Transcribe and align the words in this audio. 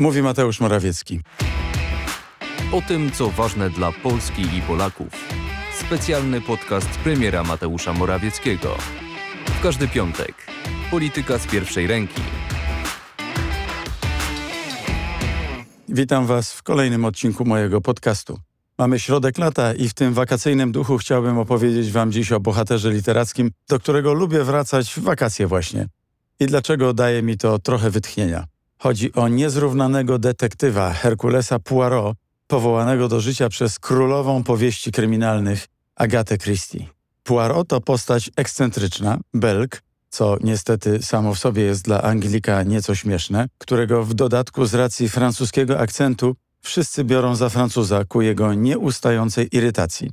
Mówi 0.00 0.22
Mateusz 0.22 0.60
Morawiecki. 0.60 1.20
O 2.72 2.82
tym, 2.88 3.10
co 3.12 3.30
ważne 3.30 3.70
dla 3.70 3.92
Polski 3.92 4.42
i 4.42 4.62
Polaków. 4.62 5.08
Specjalny 5.80 6.40
podcast 6.40 6.88
premiera 6.88 7.42
Mateusza 7.42 7.92
Morawieckiego. 7.92 8.76
W 9.46 9.62
każdy 9.62 9.88
piątek. 9.88 10.34
Polityka 10.90 11.38
z 11.38 11.46
pierwszej 11.46 11.86
ręki. 11.86 12.20
Witam 15.88 16.26
Was 16.26 16.52
w 16.52 16.62
kolejnym 16.62 17.04
odcinku 17.04 17.44
mojego 17.44 17.80
podcastu. 17.80 18.38
Mamy 18.78 18.98
środek 18.98 19.38
lata 19.38 19.74
i 19.74 19.88
w 19.88 19.94
tym 19.94 20.14
wakacyjnym 20.14 20.72
duchu 20.72 20.98
chciałbym 20.98 21.38
opowiedzieć 21.38 21.92
Wam 21.92 22.12
dziś 22.12 22.32
o 22.32 22.40
bohaterze 22.40 22.90
literackim, 22.90 23.50
do 23.68 23.78
którego 23.78 24.14
lubię 24.14 24.44
wracać 24.44 24.94
w 24.94 24.98
wakacje 24.98 25.46
właśnie. 25.46 25.86
I 26.40 26.46
dlaczego 26.46 26.94
daje 26.94 27.22
mi 27.22 27.38
to 27.38 27.58
trochę 27.58 27.90
wytchnienia. 27.90 28.44
Chodzi 28.82 29.12
o 29.12 29.28
niezrównanego 29.28 30.18
detektywa 30.18 30.92
Herkulesa 30.92 31.58
Poirot, 31.58 32.16
powołanego 32.46 33.08
do 33.08 33.20
życia 33.20 33.48
przez 33.48 33.78
królową 33.78 34.44
powieści 34.44 34.92
kryminalnych 34.92 35.66
Agatę 35.96 36.38
Christie. 36.38 36.86
Poirot 37.22 37.68
to 37.68 37.80
postać 37.80 38.30
ekscentryczna, 38.36 39.18
belg, 39.34 39.82
co 40.10 40.36
niestety 40.40 41.02
samo 41.02 41.34
w 41.34 41.38
sobie 41.38 41.62
jest 41.62 41.84
dla 41.84 42.02
Anglika 42.02 42.62
nieco 42.62 42.94
śmieszne, 42.94 43.46
którego 43.58 44.04
w 44.04 44.14
dodatku 44.14 44.66
z 44.66 44.74
racji 44.74 45.08
francuskiego 45.08 45.78
akcentu 45.78 46.36
wszyscy 46.60 47.04
biorą 47.04 47.36
za 47.36 47.48
Francuza 47.48 48.04
ku 48.04 48.22
jego 48.22 48.54
nieustającej 48.54 49.56
irytacji. 49.56 50.10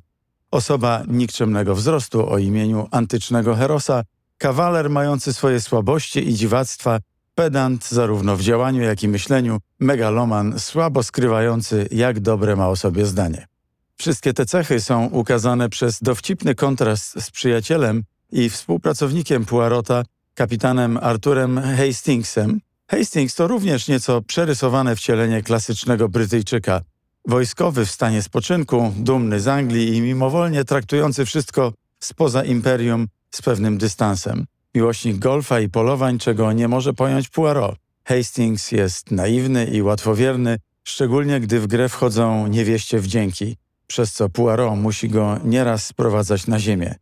Osoba 0.51 1.03
nikczemnego 1.07 1.75
wzrostu 1.75 2.29
o 2.29 2.37
imieniu 2.37 2.87
antycznego 2.91 3.55
Herosa, 3.55 4.03
kawaler 4.37 4.89
mający 4.89 5.33
swoje 5.33 5.61
słabości 5.61 6.29
i 6.29 6.33
dziwactwa, 6.33 6.99
pedant 7.37 7.87
zarówno 7.89 8.37
w 8.37 8.41
działaniu, 8.41 8.81
jak 8.81 9.03
i 9.03 9.07
myśleniu, 9.07 9.59
megaloman 9.79 10.59
słabo 10.59 11.03
skrywający, 11.03 11.87
jak 11.91 12.19
dobre 12.19 12.55
ma 12.55 12.69
o 12.69 12.75
sobie 12.75 13.05
zdanie. 13.05 13.47
Wszystkie 13.95 14.33
te 14.33 14.45
cechy 14.45 14.81
są 14.81 15.05
ukazane 15.05 15.69
przez 15.69 15.99
dowcipny 16.01 16.55
kontrast 16.55 17.23
z 17.23 17.31
przyjacielem 17.31 18.03
i 18.31 18.49
współpracownikiem 18.49 19.45
Poirota, 19.45 20.03
kapitanem 20.33 20.97
Arturem 21.01 21.61
Hastingsem. 21.77 22.59
Hastings 22.87 23.35
to 23.35 23.47
również 23.47 23.87
nieco 23.87 24.21
przerysowane 24.21 24.95
wcielenie 24.95 25.43
klasycznego 25.43 26.09
Brytyjczyka. 26.09 26.81
Wojskowy 27.27 27.85
w 27.85 27.91
stanie 27.91 28.21
spoczynku, 28.21 28.93
dumny 28.97 29.39
z 29.39 29.47
Anglii 29.47 29.95
i 29.95 30.01
mimowolnie 30.01 30.65
traktujący 30.65 31.25
wszystko 31.25 31.73
spoza 31.99 32.43
imperium 32.43 33.07
z 33.31 33.41
pewnym 33.41 33.77
dystansem. 33.77 34.45
Miłośnik 34.75 35.17
golfa 35.17 35.59
i 35.59 35.69
polowań, 35.69 36.19
czego 36.19 36.53
nie 36.53 36.67
może 36.67 36.93
pojąć 36.93 37.29
Poirot. 37.29 37.75
Hastings 38.03 38.71
jest 38.71 39.11
naiwny 39.11 39.65
i 39.65 39.81
łatwowierny, 39.81 40.57
szczególnie 40.83 41.39
gdy 41.39 41.59
w 41.59 41.67
grę 41.67 41.89
wchodzą 41.89 42.47
niewieście 42.47 42.99
wdzięki, 42.99 43.57
przez 43.87 44.13
co 44.13 44.29
Poirot 44.29 44.79
musi 44.79 45.09
go 45.09 45.39
nieraz 45.43 45.85
sprowadzać 45.85 46.47
na 46.47 46.59
ziemię. 46.59 46.95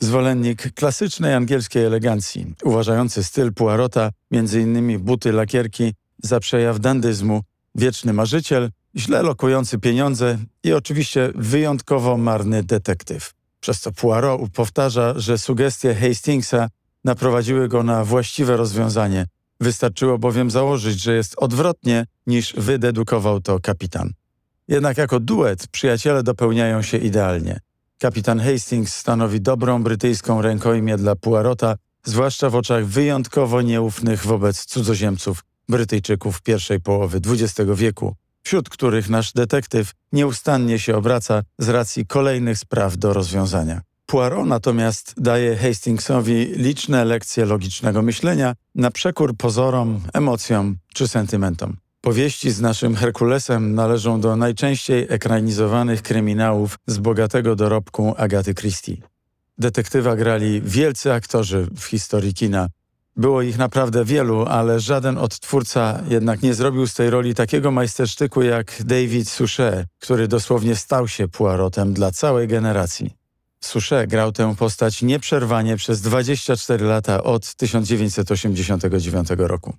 Zwolennik 0.00 0.74
klasycznej 0.74 1.34
angielskiej 1.34 1.84
elegancji, 1.84 2.54
uważający 2.64 3.24
styl 3.24 3.52
Poirota, 3.52 4.10
m.in. 4.30 4.98
buty 4.98 5.32
lakierki, 5.32 5.92
za 6.22 6.40
przejaw 6.40 6.80
dandyzmu, 6.80 7.42
wieczny 7.74 8.12
marzyciel, 8.12 8.70
źle 8.96 9.22
lokujący 9.22 9.78
pieniądze 9.78 10.38
i 10.64 10.72
oczywiście 10.72 11.32
wyjątkowo 11.34 12.16
marny 12.16 12.62
detektyw. 12.62 13.34
Przez 13.60 13.80
co 13.80 13.92
Poirot 13.92 14.40
powtarza, 14.52 15.14
że 15.16 15.38
sugestie 15.38 15.94
Hastingsa 15.94 16.68
naprowadziły 17.04 17.68
go 17.68 17.82
na 17.82 18.04
właściwe 18.04 18.56
rozwiązanie. 18.56 19.26
Wystarczyło 19.60 20.18
bowiem 20.18 20.50
założyć, 20.50 21.02
że 21.02 21.14
jest 21.14 21.34
odwrotnie 21.38 22.06
niż 22.26 22.54
wydedukował 22.56 23.40
to 23.40 23.60
kapitan. 23.60 24.10
Jednak 24.68 24.98
jako 24.98 25.20
duet 25.20 25.66
przyjaciele 25.66 26.22
dopełniają 26.22 26.82
się 26.82 26.98
idealnie. 26.98 27.60
Kapitan 27.98 28.40
Hastings 28.40 28.94
stanowi 28.94 29.40
dobrą 29.40 29.82
brytyjską 29.82 30.42
rękojmię 30.42 30.96
dla 30.96 31.16
Poirota, 31.16 31.76
zwłaszcza 32.04 32.50
w 32.50 32.54
oczach 32.54 32.86
wyjątkowo 32.86 33.62
nieufnych 33.62 34.26
wobec 34.26 34.64
cudzoziemców, 34.64 35.44
Brytyjczyków 35.68 36.42
pierwszej 36.42 36.80
połowy 36.80 37.20
XX 37.26 37.70
wieku, 37.74 38.16
wśród 38.42 38.68
których 38.68 39.08
nasz 39.08 39.32
detektyw 39.32 39.92
nieustannie 40.12 40.78
się 40.78 40.96
obraca 40.96 41.42
z 41.58 41.68
racji 41.68 42.06
kolejnych 42.06 42.58
spraw 42.58 42.96
do 42.96 43.12
rozwiązania. 43.12 43.80
Poirot 44.06 44.46
natomiast 44.46 45.14
daje 45.16 45.56
Hastingsowi 45.56 46.46
liczne 46.56 47.04
lekcje 47.04 47.44
logicznego 47.44 48.02
myślenia 48.02 48.54
na 48.74 48.90
przekór 48.90 49.36
pozorom, 49.36 50.00
emocjom 50.12 50.76
czy 50.94 51.08
sentymentom. 51.08 51.76
Powieści 52.00 52.50
z 52.50 52.60
naszym 52.60 52.94
Herkulesem 52.94 53.74
należą 53.74 54.20
do 54.20 54.36
najczęściej 54.36 55.06
ekranizowanych 55.08 56.02
kryminałów 56.02 56.78
z 56.86 56.98
bogatego 56.98 57.56
dorobku 57.56 58.14
Agaty 58.16 58.54
Christie. 58.54 58.96
Detektywa 59.58 60.16
grali 60.16 60.62
wielcy 60.62 61.12
aktorzy 61.12 61.68
w 61.76 61.84
historii 61.84 62.34
kina. 62.34 62.68
Było 63.16 63.42
ich 63.42 63.58
naprawdę 63.58 64.04
wielu, 64.04 64.44
ale 64.46 64.80
żaden 64.80 65.18
odtwórca 65.18 66.02
jednak 66.08 66.42
nie 66.42 66.54
zrobił 66.54 66.86
z 66.86 66.94
tej 66.94 67.10
roli 67.10 67.34
takiego 67.34 67.70
majstersztyku 67.70 68.42
jak 68.42 68.82
David 68.84 69.28
Suchet, 69.28 69.86
który 69.98 70.28
dosłownie 70.28 70.76
stał 70.76 71.08
się 71.08 71.28
Poirotem 71.28 71.94
dla 71.94 72.10
całej 72.10 72.48
generacji. 72.48 73.23
Suchet 73.64 74.10
grał 74.10 74.32
tę 74.32 74.54
postać 74.54 75.02
nieprzerwanie 75.02 75.76
przez 75.76 76.00
24 76.00 76.84
lata 76.84 77.22
od 77.22 77.54
1989 77.54 79.28
roku. 79.36 79.76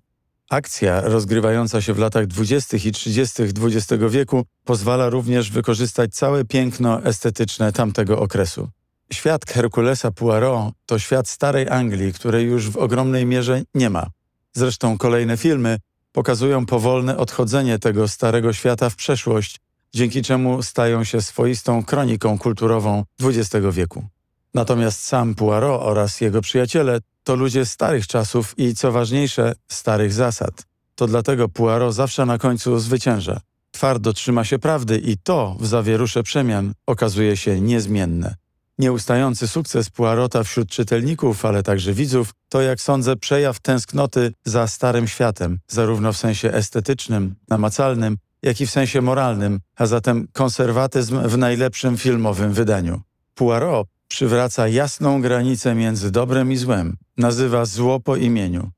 Akcja 0.50 1.02
rozgrywająca 1.02 1.82
się 1.82 1.94
w 1.94 2.00
latach 2.00 2.28
20. 2.28 2.78
i 2.78 2.92
30. 2.92 3.44
XX 3.44 4.04
wieku 4.10 4.46
pozwala 4.64 5.10
również 5.10 5.52
wykorzystać 5.52 6.14
całe 6.14 6.46
piękno 6.46 7.04
estetyczne 7.04 7.72
tamtego 7.72 8.20
okresu. 8.20 8.70
Świat 9.14 9.46
Herkulesa 9.46 10.12
Poirot 10.12 10.74
to 10.86 11.00
świat 11.00 11.28
starej 11.28 11.70
Anglii, 11.70 12.14
której 12.14 12.46
już 12.46 12.70
w 12.70 12.78
ogromnej 12.78 13.26
mierze 13.26 13.62
nie 13.74 13.90
ma. 13.90 14.08
Zresztą 14.54 14.98
kolejne 14.98 15.38
filmy 15.38 15.78
pokazują 16.12 16.66
powolne 16.66 17.18
odchodzenie 17.18 17.80
tego 17.80 18.08
starego 18.08 18.54
świata 18.54 18.90
w 18.90 18.96
przeszłość, 18.96 19.60
dzięki 19.96 20.22
czemu 20.22 20.64
stają 20.64 21.04
się 21.04 21.22
swoistą 21.22 21.84
kroniką 21.84 22.38
kulturową 22.38 23.04
XX 23.22 23.66
wieku. 23.72 24.06
Natomiast 24.54 25.02
sam 25.02 25.36
Poirot 25.36 25.82
oraz 25.82 26.22
jego 26.22 26.42
przyjaciele 26.42 27.00
to 27.24 27.36
ludzie 27.36 27.66
starych 27.66 28.08
czasów 28.08 28.54
i, 28.58 28.76
co 28.76 28.92
ważniejsze, 28.92 29.54
starych 29.68 30.14
zasad. 30.14 30.66
To 30.96 31.08
dlatego 31.08 31.50
Poirot 31.50 31.94
zawsze 31.94 32.26
na 32.26 32.38
końcu 32.38 32.80
zwycięża. 32.80 33.40
Twardo 33.72 34.14
trzyma 34.14 34.44
się 34.44 34.60
prawdy 34.60 34.98
i 34.98 35.18
to 35.18 35.56
w 35.60 35.68
zawierusze 35.68 36.24
przemian 36.24 36.74
okazuje 36.86 37.38
się 37.38 37.62
niezmienne. 37.62 38.36
Nieustający 38.78 39.48
sukces 39.48 39.90
Poirota 39.90 40.44
wśród 40.44 40.70
czytelników, 40.70 41.46
ale 41.46 41.64
także 41.64 41.94
widzów, 41.94 42.34
to 42.50 42.62
jak 42.62 42.82
sądzę 42.82 43.16
przejaw 43.16 43.60
tęsknoty 43.60 44.34
za 44.46 44.68
starym 44.68 45.08
światem, 45.08 45.60
zarówno 45.68 46.14
w 46.14 46.18
sensie 46.18 46.52
estetycznym, 46.52 47.36
namacalnym, 47.50 48.18
jak 48.46 48.62
i 48.62 48.66
w 48.66 48.72
sensie 48.72 49.02
moralnym, 49.02 49.60
a 49.76 49.86
zatem 49.86 50.28
konserwatyzm 50.34 51.28
w 51.28 51.38
najlepszym 51.38 51.98
filmowym 51.98 52.54
wydaniu. 52.54 53.02
Poirot 53.36 53.88
przywraca 54.08 54.68
jasną 54.68 55.22
granicę 55.22 55.76
między 55.76 56.12
dobrem 56.12 56.52
i 56.52 56.58
złem, 56.58 56.98
nazywa 57.18 57.66
zło 57.66 58.00
po 58.00 58.16
imieniu. 58.16 58.72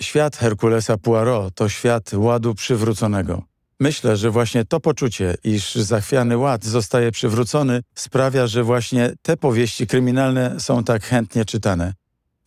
Świat 0.00 0.36
Herkulesa 0.36 0.96
Poirot 0.98 1.54
to 1.54 1.68
świat 1.68 2.12
ładu 2.14 2.54
przywróconego. 2.54 3.42
Myślę, 3.80 4.16
że 4.16 4.30
właśnie 4.30 4.64
to 4.64 4.80
poczucie, 4.80 5.34
iż 5.44 5.74
zachwiany 5.74 6.36
ład 6.36 6.64
zostaje 6.64 7.12
przywrócony, 7.12 7.80
sprawia, 7.94 8.46
że 8.46 8.64
właśnie 8.64 9.12
te 9.22 9.36
powieści 9.36 9.86
kryminalne 9.86 10.60
są 10.60 10.84
tak 10.84 11.04
chętnie 11.04 11.44
czytane. 11.44 11.94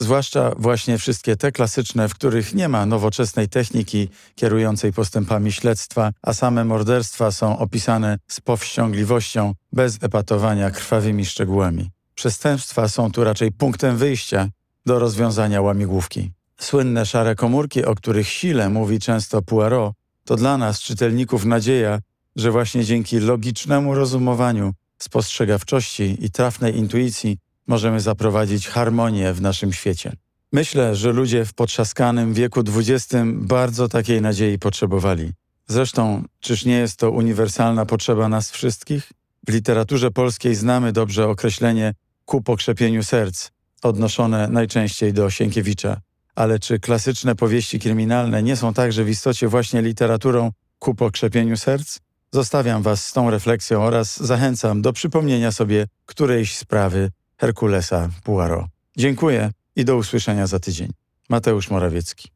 Zwłaszcza 0.03 0.51
właśnie 0.57 0.97
wszystkie 0.97 1.35
te 1.35 1.51
klasyczne, 1.51 2.09
w 2.09 2.13
których 2.13 2.53
nie 2.53 2.69
ma 2.69 2.85
nowoczesnej 2.85 3.49
techniki 3.49 4.09
kierującej 4.35 4.93
postępami 4.93 5.51
śledztwa, 5.51 6.11
a 6.21 6.33
same 6.33 6.65
morderstwa 6.65 7.31
są 7.31 7.59
opisane 7.59 8.17
z 8.27 8.41
powściągliwością, 8.41 9.53
bez 9.73 9.97
epatowania 10.01 10.71
krwawymi 10.71 11.25
szczegółami. 11.25 11.89
Przestępstwa 12.15 12.87
są 12.87 13.11
tu 13.11 13.23
raczej 13.23 13.51
punktem 13.51 13.97
wyjścia 13.97 14.49
do 14.85 14.99
rozwiązania 14.99 15.61
łamigłówki. 15.61 16.31
Słynne 16.59 17.05
szare 17.05 17.35
komórki, 17.35 17.85
o 17.85 17.95
których 17.95 18.27
sile 18.27 18.69
mówi 18.69 18.99
często 18.99 19.41
Poirot, 19.41 19.93
to 20.25 20.35
dla 20.35 20.57
nas, 20.57 20.81
czytelników, 20.81 21.45
nadzieja, 21.45 21.99
że 22.35 22.51
właśnie 22.51 22.85
dzięki 22.85 23.19
logicznemu 23.19 23.95
rozumowaniu, 23.95 24.73
spostrzegawczości 24.97 26.17
i 26.19 26.31
trafnej 26.31 26.77
intuicji 26.77 27.37
możemy 27.67 27.99
zaprowadzić 27.99 28.67
harmonię 28.67 29.33
w 29.33 29.41
naszym 29.41 29.73
świecie. 29.73 30.11
Myślę, 30.51 30.95
że 30.95 31.11
ludzie 31.11 31.45
w 31.45 31.53
potrzaskanym 31.53 32.33
wieku 32.33 32.63
XX 32.77 33.07
bardzo 33.25 33.87
takiej 33.87 34.21
nadziei 34.21 34.59
potrzebowali. 34.59 35.31
Zresztą, 35.67 36.23
czyż 36.39 36.65
nie 36.65 36.77
jest 36.77 36.97
to 36.97 37.11
uniwersalna 37.11 37.85
potrzeba 37.85 38.29
nas 38.29 38.51
wszystkich? 38.51 39.11
W 39.47 39.51
literaturze 39.51 40.11
polskiej 40.11 40.55
znamy 40.55 40.91
dobrze 40.91 41.27
określenie 41.27 41.93
ku 42.25 42.41
pokrzepieniu 42.41 43.03
serc, 43.03 43.49
odnoszone 43.83 44.47
najczęściej 44.47 45.13
do 45.13 45.29
Sienkiewicza. 45.29 46.01
Ale 46.35 46.59
czy 46.59 46.79
klasyczne 46.79 47.35
powieści 47.35 47.79
kryminalne 47.79 48.43
nie 48.43 48.55
są 48.55 48.73
także 48.73 49.03
w 49.03 49.09
istocie 49.09 49.47
właśnie 49.47 49.81
literaturą 49.81 50.51
ku 50.79 50.95
pokrzepieniu 50.95 51.57
serc? 51.57 51.99
Zostawiam 52.31 52.81
Was 52.81 53.05
z 53.05 53.13
tą 53.13 53.29
refleksją 53.29 53.83
oraz 53.83 54.23
zachęcam 54.23 54.81
do 54.81 54.93
przypomnienia 54.93 55.51
sobie 55.51 55.87
którejś 56.05 56.55
sprawy 56.55 57.11
Herkulesa 57.37 58.09
Poirot. 58.23 58.65
Dziękuję 58.97 59.51
i 59.75 59.85
do 59.85 59.95
usłyszenia 59.95 60.47
za 60.47 60.59
tydzień. 60.59 60.91
Mateusz 61.29 61.69
Morawiecki. 61.69 62.29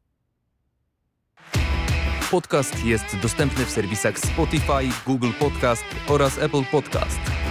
Podcast 2.30 2.84
jest 2.84 3.16
dostępny 3.22 3.64
w 3.64 3.70
serwisach 3.70 4.18
Spotify, 4.18 4.88
Google 5.06 5.30
Podcast 5.40 5.84
oraz 6.08 6.38
Apple 6.38 6.64
Podcast. 6.64 7.47